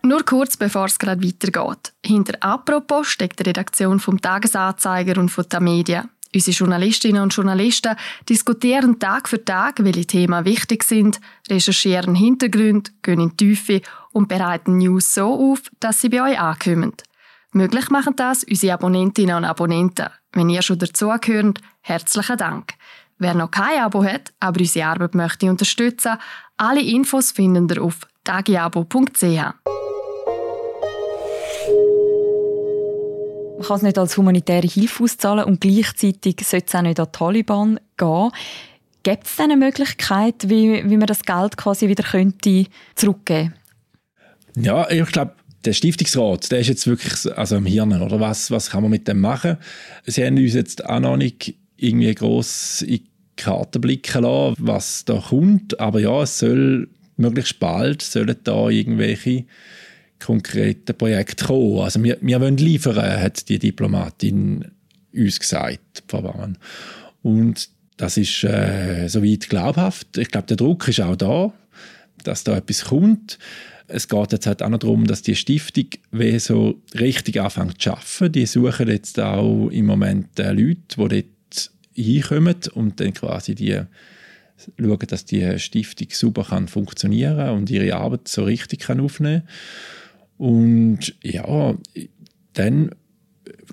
Nur 0.02 0.24
kurz 0.24 0.56
bevor 0.56 0.86
es 0.86 0.98
gerade 0.98 1.22
weitergeht. 1.22 1.92
Hinter 2.02 2.42
«Apropos» 2.42 3.06
steckt 3.06 3.40
die 3.40 3.44
Redaktion 3.44 4.00
vom 4.00 4.18
Tagesanzeiger 4.18 5.20
und 5.20 5.28
von 5.28 5.44
der 5.50 5.60
Media. 5.60 6.08
Unsere 6.34 6.56
Journalistinnen 6.56 7.22
und 7.22 7.34
Journalisten 7.34 7.96
diskutieren 8.28 8.98
Tag 8.98 9.28
für 9.28 9.44
Tag, 9.44 9.84
welche 9.84 10.06
Themen 10.06 10.44
wichtig 10.44 10.82
sind, 10.82 11.20
recherchieren 11.50 12.14
Hintergründe, 12.14 12.90
gehen 13.02 13.20
in 13.20 13.30
die 13.30 13.36
Tiefe 13.36 13.82
und 14.12 14.28
bereiten 14.28 14.78
News 14.78 15.14
so 15.14 15.52
auf, 15.52 15.62
dass 15.78 16.00
sie 16.00 16.08
bei 16.08 16.22
euch 16.22 16.40
ankommen. 16.40 16.94
Möglich 17.52 17.90
machen 17.90 18.16
das 18.16 18.44
unsere 18.44 18.74
Abonnentinnen 18.74 19.36
und 19.36 19.44
Abonnenten. 19.44 20.08
Wenn 20.32 20.48
ihr 20.48 20.62
schon 20.62 20.78
dazugehört, 20.78 21.60
herzlichen 21.82 22.38
Dank. 22.38 22.74
Wer 23.18 23.34
noch 23.34 23.50
kein 23.50 23.82
Abo 23.82 24.02
hat, 24.02 24.32
aber 24.40 24.60
unsere 24.60 24.86
Arbeit 24.86 25.14
möchte 25.14 25.50
unterstützen, 25.50 26.16
alle 26.56 26.80
Infos 26.80 27.30
finden 27.30 27.68
ihr 27.68 27.82
auf 27.82 28.00
tagiabo.ch. 28.24 29.81
Man 33.58 33.66
kann 33.66 33.76
es 33.76 33.82
nicht 33.82 33.98
als 33.98 34.16
humanitäre 34.16 34.66
Hilfe 34.66 35.04
auszahlen 35.04 35.44
und 35.44 35.60
gleichzeitig 35.60 36.36
sollte 36.44 36.66
es 36.66 36.74
auch 36.74 36.82
nicht 36.82 36.98
an 36.98 37.06
die 37.06 37.18
Taliban 37.18 37.80
gehen. 37.96 38.30
Gibt 39.02 39.26
es 39.26 39.40
eine 39.40 39.56
Möglichkeit, 39.56 40.48
wie, 40.48 40.88
wie 40.88 40.96
man 40.96 41.06
das 41.06 41.22
Geld 41.22 41.56
quasi 41.56 41.88
wieder 41.88 42.04
könnte 42.04 42.66
zurückgeben 42.94 43.52
könnte? 44.54 44.68
Ja, 44.68 44.90
ich 44.90 45.06
glaube, 45.06 45.32
der 45.64 45.72
Stiftungsrat, 45.72 46.50
der 46.50 46.60
ist 46.60 46.68
jetzt 46.68 46.86
wirklich 46.86 47.36
also 47.36 47.56
im 47.56 47.66
Hirn, 47.66 48.00
oder? 48.00 48.20
Was, 48.20 48.50
was 48.50 48.70
kann 48.70 48.82
man 48.82 48.90
mit 48.90 49.08
dem 49.08 49.20
machen? 49.20 49.58
Sie 50.06 50.24
haben 50.24 50.36
uns 50.36 50.54
jetzt 50.54 50.84
auch 50.84 51.00
noch 51.00 51.16
nicht 51.16 51.54
irgendwie 51.76 52.14
gross 52.14 52.82
in 52.82 52.88
die 52.88 53.10
Karten 53.36 53.80
blicken 53.80 54.22
lassen, 54.22 54.56
was 54.58 55.04
da 55.04 55.18
kommt, 55.18 55.78
aber 55.80 56.00
ja, 56.00 56.22
es 56.22 56.38
soll 56.38 56.88
möglichst 57.16 57.60
bald 57.60 58.02
sollen 58.02 58.36
da 58.44 58.68
irgendwelche 58.68 59.44
konkreten 60.24 60.96
Projekte 60.96 61.46
kommen. 61.46 61.80
Also 61.80 62.02
wir, 62.02 62.18
wir 62.20 62.40
wollen 62.40 62.56
liefern, 62.56 62.96
hat 62.96 63.48
die 63.48 63.58
Diplomatin 63.58 64.64
uns 65.14 65.38
gesagt, 65.38 66.06
Baumann. 66.06 66.58
Und 67.22 67.68
das 67.96 68.16
ist 68.16 68.42
äh, 68.44 69.06
soweit 69.08 69.48
glaubhaft. 69.48 70.18
Ich 70.18 70.30
glaube, 70.30 70.46
der 70.48 70.56
Druck 70.56 70.88
ist 70.88 71.00
auch 71.00 71.16
da, 71.16 71.52
dass 72.24 72.44
da 72.44 72.56
etwas 72.56 72.86
kommt. 72.86 73.38
Es 73.88 74.08
geht 74.08 74.32
jetzt 74.32 74.46
halt 74.46 74.62
auch 74.62 74.70
noch 74.70 74.78
darum, 74.78 75.06
dass 75.06 75.22
die 75.22 75.36
Stiftung 75.36 75.86
wie 76.10 76.38
so 76.38 76.80
richtig 76.98 77.40
anfängt 77.40 77.80
zu 77.82 77.90
arbeiten. 77.90 78.32
Die 78.32 78.46
suchen 78.46 78.88
jetzt 78.88 79.20
auch 79.20 79.68
im 79.68 79.86
Moment 79.86 80.38
äh, 80.38 80.52
Leute, 80.52 80.80
die 80.96 81.08
dort 81.08 81.70
hinkommen 81.94 82.56
und 82.74 83.00
dann 83.00 83.12
quasi 83.12 83.54
die 83.54 83.82
schauen, 84.78 84.98
dass 85.08 85.24
die 85.24 85.58
Stiftung 85.58 86.08
super 86.10 86.44
kann 86.44 86.68
funktionieren 86.68 87.50
und 87.50 87.70
ihre 87.70 87.96
Arbeit 87.96 88.28
so 88.28 88.44
richtig 88.44 88.80
kann 88.80 89.00
aufnehmen 89.00 89.42
kann. 89.42 89.48
Und 90.38 91.14
ja, 91.22 91.74
dann 92.54 92.90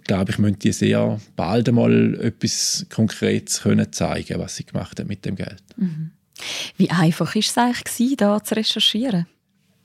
glaube 0.03 0.31
ich, 0.31 0.37
müssen 0.39 0.59
die 0.59 0.71
sehr 0.71 1.19
bald 1.35 1.69
einmal 1.69 2.15
etwas 2.21 2.85
Konkretes 2.89 3.61
können 3.61 3.91
zeigen, 3.91 4.39
was 4.39 4.55
sie 4.55 4.65
gemacht 4.65 4.99
haben 4.99 5.07
mit 5.07 5.25
dem 5.25 5.35
Geld. 5.35 5.63
Mhm. 5.77 6.11
Wie 6.77 6.89
einfach 6.89 7.35
war 7.35 7.39
es 7.39 7.57
eigentlich, 7.57 8.17
da 8.17 8.43
zu 8.43 8.55
recherchieren? 8.55 9.25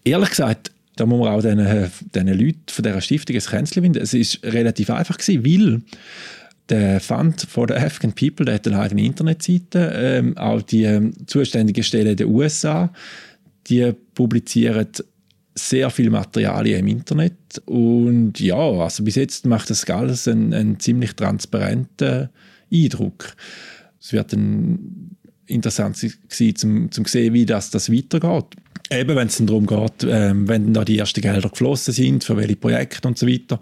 Ehrlich 0.05 0.31
gesagt, 0.31 0.71
da 0.97 1.07
muss 1.07 1.19
man 1.19 1.29
auch 1.29 1.43
diesen, 1.43 1.91
diesen 2.15 2.29
Leuten 2.29 2.63
von 2.69 2.83
dieser 2.85 3.01
Stiftung 3.01 3.37
ein 3.37 3.43
Kränzchen 3.43 3.83
finden. 3.83 4.03
Es 4.03 4.15
war 4.15 4.53
relativ 4.53 4.91
einfach, 4.91 5.19
gewesen, 5.19 5.45
weil 5.45 5.83
der 6.69 7.01
Fund 7.01 7.43
for 7.43 7.67
the 7.69 7.75
African 7.75 8.13
People 8.13 8.47
der 8.47 8.55
hat 8.55 8.67
eine 8.67 8.79
eigene 8.79 9.05
Internetseite. 9.05 9.93
Ähm, 9.95 10.39
auch 10.39 10.63
die 10.63 10.85
ähm, 10.85 11.13
zuständige 11.27 11.83
Stelle 11.83 12.17
der 12.17 12.29
USA, 12.29 12.93
die 13.67 13.93
publizieren 14.15 14.87
sehr 15.55 15.91
viel 15.91 16.11
Materialien 16.11 16.81
im 16.81 16.89
Internet 16.89 17.63
und 17.67 18.41
ja, 18.41 18.57
also 18.57 19.05
bis 19.05 19.15
jetzt 19.15 19.47
macht 19.47 19.71
das 19.71 19.89
alles 19.89 20.27
einen, 20.27 20.53
einen 20.53 20.81
ziemlich 20.81 21.15
transparenten 21.15 22.29
Eindruck. 22.73 23.37
Es 24.01 24.13
wird 24.13 24.33
dann 24.33 25.17
interessant 25.47 25.97
sein, 25.97 26.57
zum, 26.57 26.91
zum 26.91 27.05
sehen, 27.05 27.35
wie 27.35 27.47
das, 27.47 27.71
das 27.71 27.91
weitergeht. 27.91 28.47
Eben, 28.91 29.17
wenn 29.17 29.29
es 29.29 29.39
darum 29.39 29.67
geht, 29.67 30.07
ähm, 30.07 30.49
wenn 30.49 30.75
da 30.75 30.85
die 30.85 30.99
ersten 30.99 31.21
Gelder 31.21 31.49
geflossen 31.49 31.95
sind, 31.95 32.25
für 32.25 32.37
welche 32.37 32.57
Projekte 32.57 33.09
und 33.09 33.17
so 33.17 33.27
weiter. 33.27 33.61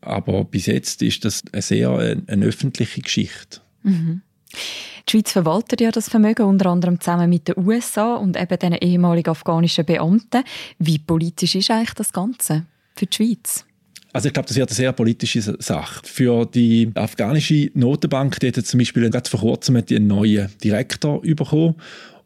Aber 0.00 0.44
bis 0.44 0.66
jetzt 0.66 1.02
ist 1.02 1.24
das 1.24 1.42
eine 1.52 1.62
sehr 1.62 1.90
eine, 1.90 2.22
eine 2.26 2.46
öffentliche 2.46 3.00
Geschichte. 3.00 3.60
Mhm. 3.82 4.22
Die 4.52 5.10
Schweiz 5.10 5.32
verwaltet 5.32 5.80
ja 5.80 5.90
das 5.90 6.08
Vermögen 6.08 6.46
unter 6.46 6.66
anderem 6.70 7.00
zusammen 7.00 7.30
mit 7.30 7.48
den 7.48 7.58
USA 7.58 8.16
und 8.16 8.36
eben 8.36 8.58
den 8.58 8.72
ehemaligen 8.72 9.30
afghanischen 9.30 9.84
Beamten. 9.84 10.42
Wie 10.78 10.98
politisch 10.98 11.54
ist 11.54 11.70
eigentlich 11.70 11.94
das 11.94 12.12
Ganze 12.12 12.66
für 12.96 13.06
die 13.06 13.14
Schweiz? 13.14 13.64
Also 14.12 14.28
ich 14.28 14.32
glaube, 14.32 14.48
das 14.48 14.56
wird 14.56 14.70
eine 14.70 14.74
sehr 14.74 14.92
politische 14.92 15.42
Sache. 15.42 16.00
Für 16.04 16.46
die 16.46 16.90
afghanische 16.94 17.70
Notenbank, 17.74 18.40
die 18.40 18.48
hat 18.48 18.66
zum 18.66 18.78
Beispiel 18.78 19.10
gerade 19.10 19.28
vor 19.28 19.40
kurzem 19.40 19.76
einen 19.76 20.06
neuen 20.06 20.48
Direktor 20.64 21.20
bekommen. 21.20 21.74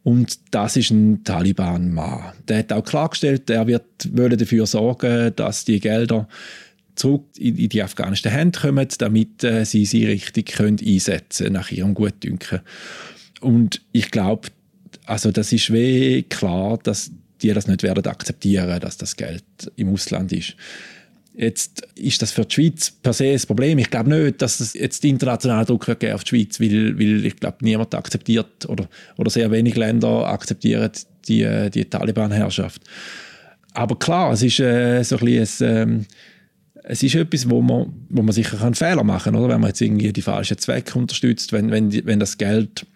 Und 0.03 0.39
das 0.50 0.77
ist 0.77 0.91
ein 0.91 1.25
Taliban-Mann. 1.25 2.33
Der 2.49 2.59
hat 2.61 2.73
auch 2.73 2.85
klargestellt, 2.85 3.50
er 3.50 3.67
wird 3.67 3.85
dafür 4.07 4.67
sorgen, 4.67 5.33
dass 5.37 5.65
die 5.65 5.81
Gelder 5.81 6.29
zurück 6.94 7.26
in, 7.37 7.68
die 7.68 7.82
afghanischen 7.82 8.30
Hände 8.30 8.59
kommen, 8.59 8.88
damit 8.99 9.44
äh, 9.44 9.64
sie 9.64 9.85
sie 9.85 10.06
richtig 10.06 10.52
können 10.52 10.78
einsetzen 10.85 11.52
nach 11.52 11.70
ihrem 11.70 11.94
Gutdünken. 11.94 12.61
Und 13.40 13.80
ich 13.92 14.11
glaube, 14.11 14.49
Also 15.11 15.32
das 15.32 15.52
ist 15.52 15.73
wie 15.73 16.23
klar, 16.23 16.78
dass 16.82 17.11
die 17.42 17.52
das 17.52 17.66
nicht 17.66 17.82
werden 17.82 18.06
akzeptieren, 18.06 18.78
dass 18.80 18.97
das 18.97 19.16
Geld 19.16 19.42
im 19.76 19.92
Ausland 19.92 20.30
ist. 20.32 20.54
Jetzt 21.35 21.82
ist 21.94 22.23
das 22.23 22.32
für 22.32 22.44
die 22.44 22.54
Schweiz 22.54 22.90
per 22.90 23.12
se 23.12 23.32
ein 23.32 23.40
Problem. 23.40 23.78
Ich 23.78 23.90
glaube 23.90 24.11
nicht, 24.11 24.42
dass 24.42 24.61
es 24.61 24.75
jetzt 24.75 25.04
internationalen 25.04 25.66
Druck 25.66 25.88
auf 25.88 26.25
die 26.25 26.28
Schweiz, 26.28 26.61
weil, 26.61 26.99
weil 26.99 27.25
ich 27.25 27.37
glaube, 27.37 27.59
niemand 27.62 27.94
akzeptiert 27.94 28.68
oder, 28.68 28.88
oder 29.16 29.30
sehr 29.30 29.50
wenige 29.50 29.80
Länder 29.80 30.26
akzeptieren 30.26 30.90
die, 31.26 31.70
die 31.73 31.85
Taliban-Herrschaft. 31.87 32.82
Aber 33.73 33.99
klar, 33.99 34.32
es 34.32 34.42
ist 34.42 34.61
äh, 34.61 35.02
so 35.02 35.16
ein 35.16 35.25
bisschen 35.25 35.68
ein, 35.68 35.88
ähm, 35.88 36.06
es 36.84 37.02
ist 37.02 37.14
etwas, 37.14 37.49
wo 37.49 37.60
man, 37.60 37.92
wo 38.08 38.22
man 38.22 38.32
sicher 38.32 38.60
einen 38.62 38.75
Fehler 38.75 39.04
machen 39.04 39.34
kann, 39.34 39.49
wenn 39.49 39.60
man 39.60 39.68
jetzt 39.68 39.80
irgendwie 39.80 40.12
die 40.12 40.22
falschen 40.22 40.58
Zwecke 40.58 40.99
unterstützt, 40.99 41.52
wenn, 41.52 41.70
wenn, 41.70 41.92
wenn 42.06 42.20
das 42.20 42.38
Geld 42.38 42.87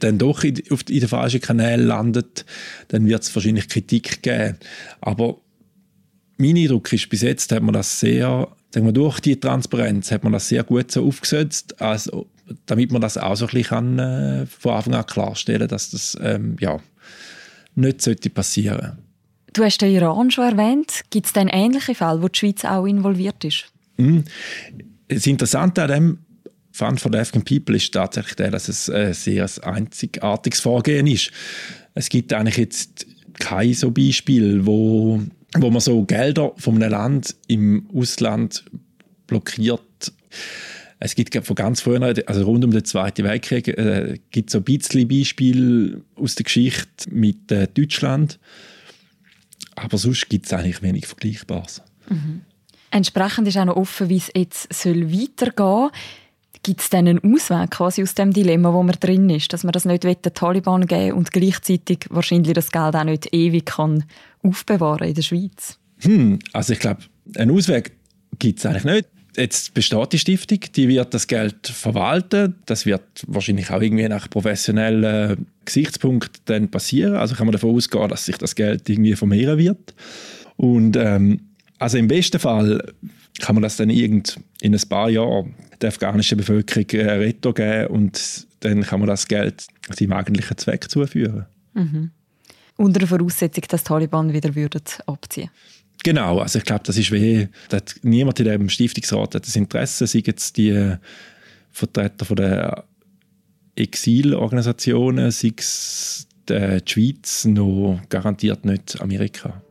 dann 0.00 0.18
doch 0.18 0.44
in, 0.44 0.60
auf, 0.70 0.80
in 0.88 1.00
den 1.00 1.08
falschen 1.08 1.40
Kanälen 1.40 1.86
landet, 1.86 2.44
dann 2.88 3.06
wird 3.06 3.22
es 3.22 3.34
wahrscheinlich 3.34 3.68
Kritik 3.68 4.22
geben. 4.22 4.56
Aber 5.00 5.36
mein 6.38 6.56
Eindruck 6.56 6.92
ist, 6.92 7.08
bis 7.10 7.22
jetzt 7.22 7.52
hat 7.52 7.62
man 7.62 7.74
das 7.74 8.00
sehr, 8.00 8.48
sagen 8.72 8.86
wir, 8.86 8.92
durch 8.92 9.20
die 9.20 9.38
Transparenz 9.38 10.10
hat 10.10 10.24
man 10.24 10.32
das 10.32 10.48
sehr 10.48 10.64
gut 10.64 10.90
so 10.90 11.06
aufgesetzt, 11.06 11.80
also, 11.80 12.26
damit 12.66 12.90
man 12.90 13.02
das 13.02 13.18
auch 13.18 13.36
so 13.36 13.44
ein 13.44 13.50
bisschen 13.50 13.68
kann, 13.68 13.98
äh, 13.98 14.46
von 14.46 14.72
Anfang 14.72 14.94
an 14.94 15.06
klarstellen 15.06 15.68
dass 15.68 15.90
das 15.90 16.18
ähm, 16.20 16.56
ja, 16.60 16.80
nicht 17.74 18.02
sollte 18.02 18.30
passieren 18.30 18.98
Du 19.52 19.64
hast 19.64 19.78
den 19.78 19.92
Iran 19.94 20.30
schon 20.30 20.44
erwähnt. 20.44 21.02
Gibt 21.10 21.26
es 21.26 21.32
denn 21.32 21.48
ähnliche 21.48 21.94
Fälle, 21.94 22.22
wo 22.22 22.28
die 22.28 22.38
Schweiz 22.38 22.64
auch 22.64 22.86
involviert 22.86 23.44
ist? 23.44 23.66
Mm. 23.96 24.20
Das 25.08 25.26
Interessante 25.26 25.82
an 25.82 25.88
dem 25.88 26.18
Fund 26.72 27.00
for 27.00 27.10
the 27.12 27.18
African 27.18 27.44
People 27.44 27.76
ist 27.76 27.92
tatsächlich 27.92 28.36
der, 28.36 28.52
dass 28.52 28.68
es 28.68 28.88
ein 28.88 29.12
sehr 29.12 29.48
einzigartiges 29.62 30.60
Vorgehen 30.60 31.06
ist. 31.06 31.32
Es 31.94 32.08
gibt 32.08 32.32
eigentlich 32.32 32.58
jetzt 32.58 33.06
kein 33.38 33.74
so 33.74 33.90
Beispiel, 33.90 34.64
wo, 34.64 35.20
wo 35.58 35.70
man 35.70 35.80
so 35.80 36.04
Gelder 36.04 36.52
von 36.56 36.76
einem 36.76 36.92
Land 36.92 37.34
im 37.48 37.88
Ausland 37.92 38.64
blockiert. 39.26 40.12
Es 41.00 41.14
gibt 41.14 41.34
von 41.44 41.56
ganz 41.56 41.80
früher, 41.80 42.14
also 42.26 42.44
rund 42.44 42.64
um 42.64 42.70
den 42.70 42.84
Zweiten 42.84 43.24
Weltkrieg, 43.24 43.68
äh, 43.68 44.18
gibt 44.30 44.50
so 44.50 44.58
ein 44.58 44.64
bisschen 44.64 45.08
Beispiele 45.08 46.02
aus 46.14 46.34
der 46.34 46.44
Geschichte 46.44 47.10
mit 47.10 47.50
äh, 47.50 47.66
Deutschland. 47.66 48.38
Aber 49.82 49.98
sonst 49.98 50.28
gibt 50.28 50.46
es 50.46 50.52
eigentlich 50.52 50.82
wenig 50.82 51.06
Vergleichbares. 51.06 51.82
Mhm. 52.08 52.42
Entsprechend 52.90 53.48
ist 53.48 53.56
auch 53.56 53.64
noch 53.64 53.76
offen, 53.76 54.08
wie 54.08 54.16
es 54.16 54.30
jetzt 54.34 54.72
soll 54.72 55.12
weitergehen 55.12 55.54
soll. 55.56 55.90
Gibt 56.62 56.80
es 56.82 56.90
denn 56.90 57.08
einen 57.08 57.34
Ausweg 57.34 57.70
quasi 57.70 58.02
aus 58.02 58.14
dem 58.14 58.34
Dilemma, 58.34 58.74
wo 58.74 58.82
man 58.82 58.96
drin 59.00 59.30
ist, 59.30 59.52
dass 59.52 59.64
man 59.64 59.72
das 59.72 59.86
nicht 59.86 60.04
den 60.04 60.34
Taliban 60.34 60.86
geben 60.86 61.16
und 61.16 61.32
gleichzeitig 61.32 62.00
wahrscheinlich 62.10 62.52
das 62.52 62.70
Geld 62.70 62.94
auch 62.94 63.04
nicht 63.04 63.32
ewig 63.32 63.64
kann 63.64 64.04
aufbewahren 64.42 65.08
in 65.08 65.14
der 65.14 65.22
Schweiz? 65.22 65.78
Hm, 66.00 66.38
also 66.52 66.74
ich 66.74 66.80
glaube, 66.80 67.00
einen 67.36 67.50
Ausweg 67.52 67.92
gibt 68.38 68.58
es 68.58 68.66
eigentlich 68.66 68.84
nicht. 68.84 69.08
Jetzt 69.36 69.74
besteht 69.74 70.12
die 70.12 70.18
Stiftung, 70.18 70.60
die 70.74 70.88
wird 70.88 71.14
das 71.14 71.26
Geld 71.26 71.66
verwalten. 71.66 72.56
Das 72.66 72.84
wird 72.84 73.02
wahrscheinlich 73.26 73.70
auch 73.70 73.80
irgendwie 73.80 74.08
nach 74.08 74.28
professionellen 74.28 75.46
Gesichtspunkten 75.64 76.42
dann 76.46 76.70
passieren. 76.70 77.14
Also 77.14 77.34
kann 77.34 77.46
man 77.46 77.52
davon 77.52 77.74
ausgehen, 77.74 78.08
dass 78.08 78.24
sich 78.24 78.38
das 78.38 78.54
Geld 78.54 78.88
irgendwie 78.88 79.14
vermehren 79.14 79.58
wird. 79.58 79.94
Und 80.56 80.96
ähm, 80.96 81.40
also 81.78 81.96
im 81.96 82.08
besten 82.08 82.40
Fall 82.40 82.82
kann 83.40 83.54
man 83.54 83.62
das 83.62 83.76
dann 83.76 83.88
irgend 83.88 84.38
in 84.60 84.74
ein 84.74 84.88
paar 84.88 85.08
Jahren 85.08 85.54
der 85.80 85.88
afghanischen 85.88 86.36
Bevölkerung 86.36 86.86
äh, 86.90 87.10
Retto 87.12 87.52
geben 87.52 87.86
und 87.86 88.46
dann 88.60 88.82
kann 88.82 89.00
man 89.00 89.08
das 89.08 89.26
Geld 89.26 89.66
seinem 89.88 90.12
eigentlichen 90.12 90.58
Zweck 90.58 90.90
zuführen. 90.90 91.46
Mhm. 91.72 92.10
Unter 92.76 92.98
der 92.98 93.08
Voraussetzung, 93.08 93.64
dass 93.68 93.82
die 93.82 93.88
Taliban 93.88 94.32
wieder 94.32 94.54
würden 94.54 94.82
abziehen 95.06 95.50
Genau, 96.02 96.38
also 96.38 96.58
ich 96.58 96.64
glaube, 96.64 96.82
das 96.84 96.96
ist 96.96 97.10
weh. 97.12 97.48
Niemand 98.02 98.40
in 98.40 98.46
dem 98.46 98.68
Stiftungsrat 98.68 99.34
hat 99.34 99.46
das 99.46 99.56
Interesse, 99.56 100.06
sei 100.06 100.22
jetzt 100.24 100.56
die 100.56 100.96
Vertreter 101.70 102.24
von 102.24 102.36
der 102.36 102.84
Exilorganisationen, 103.76 105.30
sei 105.30 105.52
es 105.56 106.26
die 106.48 106.80
Schweiz, 106.86 107.44
noch 107.44 108.00
garantiert 108.08 108.64
nicht 108.64 109.00
Amerika. 109.00 109.62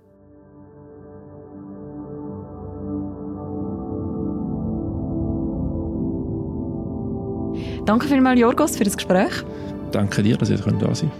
Danke 7.85 8.07
vielmals, 8.07 8.39
Jorgos, 8.39 8.77
für 8.77 8.83
das 8.83 8.95
Gespräch. 8.95 9.33
Danke 9.91 10.21
dir, 10.21 10.37
dass 10.37 10.51
ihr 10.51 10.57
da 10.57 10.93
sein 10.93 11.11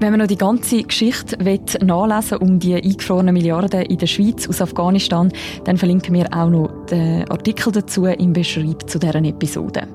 wenn 0.00 0.12
man 0.12 0.20
noch 0.20 0.26
die 0.26 0.38
ganze 0.38 0.82
Geschichte 0.82 1.36
nachlesen 1.84 2.38
um 2.38 2.58
die 2.58 2.74
eingefrorenen 2.74 3.34
Milliarden 3.34 3.82
in 3.82 3.98
der 3.98 4.06
Schweiz 4.06 4.48
aus 4.48 4.62
Afghanistan, 4.62 5.30
dann 5.64 5.76
verlinken 5.76 6.14
wir 6.14 6.26
auch 6.34 6.48
noch 6.48 6.86
den 6.86 7.30
Artikel 7.30 7.70
dazu 7.70 8.06
im 8.06 8.32
Beschreib 8.32 8.88
zu 8.88 8.98
deren 8.98 9.26
Episode. 9.26 9.86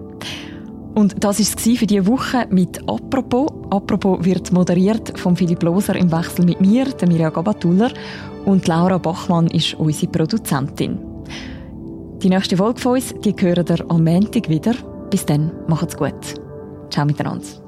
Und 0.93 1.23
das 1.23 1.39
war 1.39 1.45
es 1.45 1.79
für 1.79 1.85
diese 1.85 2.07
Woche 2.07 2.47
mit 2.49 2.79
«Apropos». 2.87 3.51
«Apropos» 3.69 4.23
wird 4.23 4.53
moderiert 4.53 5.19
von 5.19 5.35
Philipp 5.35 5.61
Loser 5.63 5.95
im 5.95 6.11
Wechsel 6.11 6.45
mit 6.45 6.61
mir, 6.61 6.85
der 6.85 7.07
Mirja 7.07 7.29
Gabatuller, 7.29 7.91
und 8.45 8.67
Laura 8.67 8.97
Bachmann 8.97 9.47
ist 9.47 9.73
unsere 9.73 10.11
Produzentin. 10.11 10.99
Die 12.21 12.29
nächste 12.29 12.55
Folge 12.55 12.79
von 12.79 12.93
uns, 12.93 13.13
die 13.25 13.35
hören 13.37 13.65
ihr 13.67 13.91
am 13.91 14.03
Montag 14.03 14.47
wieder. 14.47 14.73
Bis 15.09 15.25
dann, 15.25 15.51
macht's 15.67 15.97
gut. 15.97 16.35
Ciao 16.89 17.05
miteinander. 17.05 17.64